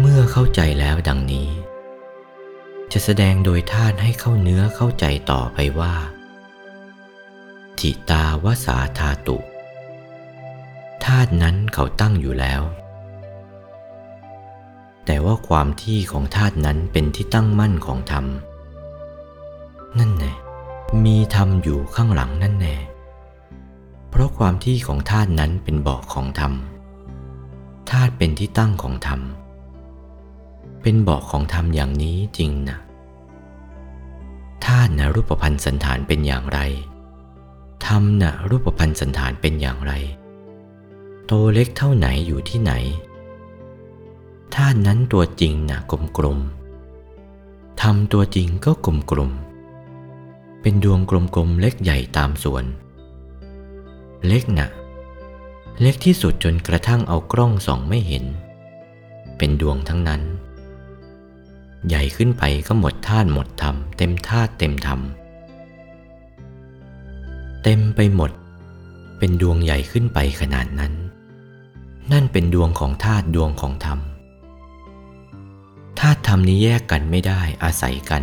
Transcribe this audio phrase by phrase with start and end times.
[0.00, 1.48] เมื่อเข้าใจแล้วดังนี้
[2.92, 5.94] จะแสดงโดยท่านให้เข้าเนื้อเข้าใจต่อไปว่า
[7.78, 9.38] ทิตาวสาธาตุ
[11.04, 12.62] ธาตุนั้นเขาตั้งอยู่แล้ว
[15.06, 18.26] แต่ว่าความที่ของธาตุนั้นเป็นที่ตั้งมั่นของธรรม
[19.98, 20.34] นั่นแน่
[21.04, 22.76] มีธรรมอยู่ข้างหลังนั่นแน่
[24.10, 26.52] เพราะความที่ของธาตุนั้นเป็นบอกของธรรม
[27.90, 29.22] ธาตุเป็นที่ตั้งของธรรม
[30.82, 32.78] เป็นบอกของธรรมอย่างนี้จริงนะ
[34.64, 36.60] ธาตุนะรูปพันธ์สันฐานเป็นอย่างไร
[37.86, 39.92] ธรรมนะรูปพันธ์สันฐานเป็นอย่างไร
[41.26, 42.72] โตเล็กเท่าไหนอยู่ที่ไหน
[44.54, 46.38] ธาตุนั้นตัวจริงนะกลมกลม
[47.82, 49.30] ธรรมตัวจริงก็กลมกลม
[50.60, 52.64] เป็นดวงกลมๆเล็กใหญ่ตามส่วน
[54.26, 54.68] เล็กนะ่ะ
[55.80, 58.24] เล็กที่สุดจนกระทั่งเอากล้องส่องไม่เห็น
[59.38, 60.22] เป็นดวงทั้งนั้น
[61.86, 65.00] ใหญ่ขึ้นไปก็หมดธาตุหมดธรรมเต็มธาตุเต็มธรรม
[67.62, 68.30] เต็มไปหมด
[69.18, 70.92] เป็นดวงใหญ่ขึ้นไปขนาดนั้น
[72.12, 73.98] นั่นเป็นดวงของธาตุดวงของธรรม
[76.00, 78.22] ธาตุธรรมนี้แยกกันไม่ได้อาศัยกัน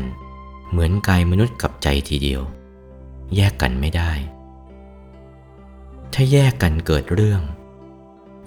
[0.70, 2.42] เหมือนกายมนุษย์กับใจทีเดียว
[3.36, 4.12] แยกกันไม่ได้
[6.14, 7.42] ถ้าแยกกันเกิดเรื่อง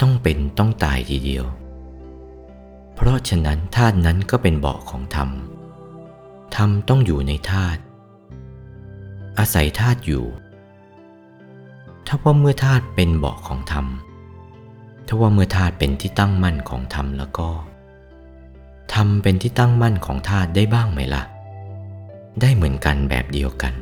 [0.01, 1.45] ต้องเป็นต้องตายทีเดียว
[3.09, 5.31] ราะฉะนั้นธาตุนั้นก็เป็นเบาะของธรรม
[6.57, 7.81] ธรรมต้องอยู่ในธาตุ
[9.39, 10.25] อาศัยธาตุอยู่
[12.07, 13.87] ถ้าว่าเมื่อธาตุเป็นเบาะของธรรม
[15.07, 17.49] ถ้าว่าเมื่อธาตุเป็นที่ตั้งมั่นของธรรมแล้วก็
[18.95, 21.23] ธรรมเป็นที่ตั้งมั่นของธาตุได้บ้างไหมละ่ะ
[22.41, 23.75] ได้เหมือนกันแบบเดียวกัน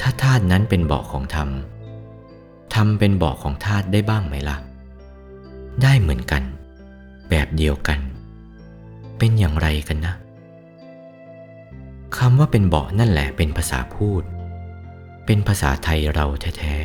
[0.00, 1.48] ถ้าธาตุนั้นเป็นเบาะของธรรม
[2.74, 4.56] ทำเป็นเบอกของธาตุได้บ้างไหมละ่ะ
[5.82, 6.42] ได้เหมือนกัน
[7.30, 8.00] แบบเดียวกัน
[9.18, 10.14] เป็นอย่างไรกันนะ
[12.16, 14.22] คำว่าเป็นเบาะนั่นแหละเป็นภาษาพูด
[15.26, 16.26] เป็นภาษาไทยเรา
[16.58, 16.76] แท้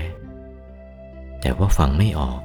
[0.67, 2.41] ๆ แต่ว่าฟังไม่ออก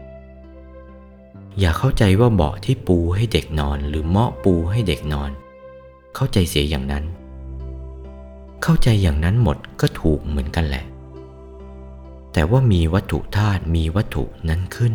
[1.58, 5.30] อย่าเข้าใจว่าเบาะที่ปูให้เด็กนอน หรือเมาะปูให้เด็กนอน
[6.14, 7.04] เข้าใจเสียอย่างนั้น
[8.62, 10.84] เข้าใจอย่างนั้นหมดก็ถูกเหมือนกันแหละ
[12.32, 14.94] แต่ว่ามีวัตถุธาตุมีวัตถุนั้นขึ้น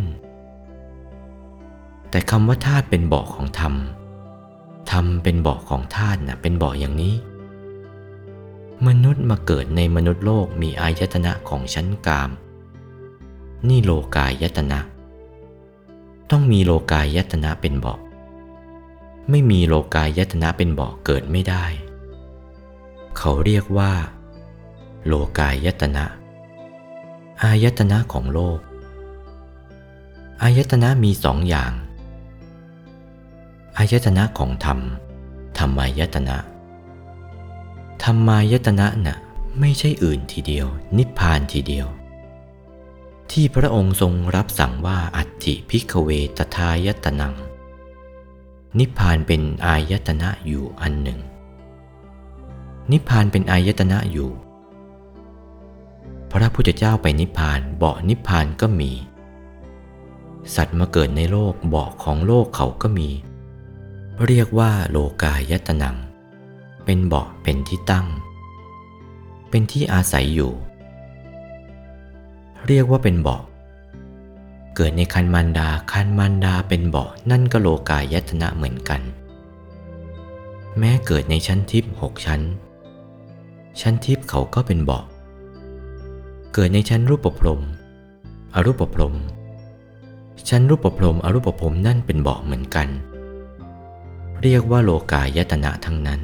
[2.09, 3.73] แต่คำว่าธาตุเป็นบอกของธรรม
[4.91, 7.16] ธรรมเป็นบอกของธาตุนะเป็นบอกอย่างนี้
[8.88, 12.29] มนุษย์มาเกิดในมนุษย์โลกมีอายตนะของชั้นกาม
[13.67, 14.79] นี่โลกายตนะ
[16.31, 17.99] ต้องมีโลกายตนะเป็นบอก
[19.29, 21.66] ไม่มีโลกายตนะเป็นบอกเกิดไม่ได้
[23.17, 23.91] เขาเรียกว่า
[25.05, 26.05] โลกายตนะ
[27.43, 28.59] อายตนะของโลก
[30.41, 31.72] อายตนะมีสองอย่าง
[33.78, 34.80] อายตนะของธรรม
[35.58, 36.38] ธรรมายตนะ
[38.03, 39.18] ธรรมายตนะน่ะ
[39.59, 41.88] ไม่ใช่อื่นทีเดียว นิพพานทีเดียว
[43.31, 47.35] ที่พระองค์ทรงรับสั่งว่าอัตถิพิกเวตทายตนัง
[48.80, 51.19] นิพพานเป็นอายตนะอยู่อันหนึ่ง
[52.91, 54.30] นิพพานเป็นอายตนะอยู่
[56.31, 58.91] พระพุทธเจ้าไปนิพพานเบาะนิพพานก็มี
[60.56, 63.09] สัตว์มาเกิดในโลกเบาะของโลกเขาก็มี
[64.24, 65.98] เรียกว่าโลกายตนัง
[66.86, 68.08] เป็นเบาะเป็นที่ตั้ง
[69.50, 70.52] เป็นที่อาศัยอยู่
[72.68, 73.42] เรียกว่าเป็นเบาะ
[74.76, 79.02] เกิดในคันมันดาคันมันดาเป็นเบาะนั่นก็โลกายตนะเหมือนกัน
[80.78, 82.42] แม้เกิดในชั้นทิพย์หกชั้น
[83.82, 85.03] ชั้นทิพย์เขาก็เป็นเบาะ
[86.53, 87.62] เกิดในชั้นรูปพรม
[88.53, 89.16] อรูปพรม
[90.50, 92.90] ชั้นรูปพรมอรูปพรมนั่นเป็นเบาะเหมือนกัน
[94.41, 96.22] เรียกว่าโลกายตนะทั้งนั้น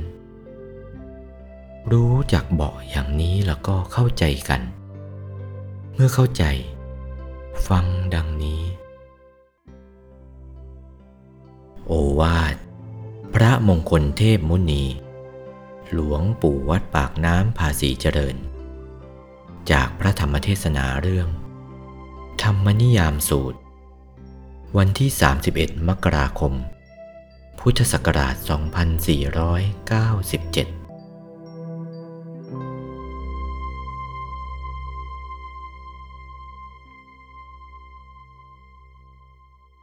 [1.92, 4.62] รู้จักเบาะอย่างนี้แล้วก็เข้าใจกัน
[5.94, 6.44] เมื่อเข้าใจ
[7.68, 7.86] ฟัง
[8.16, 8.62] ดังนี้
[11.86, 12.56] โอวาท
[13.34, 14.84] พระมงคลเทพมุนี
[15.92, 18.36] หลวงปู่วัดปากน้ำภาษีเจริญ
[19.72, 21.28] จากพระธรรมเทศนาเรื่อง
[22.42, 23.60] ธรรมนิยามสูตร
[24.78, 25.10] วันที่
[25.50, 26.54] 31 มกราคม
[27.66, 30.81] พุทธศักราช 2497